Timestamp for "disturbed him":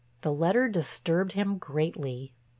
0.67-1.59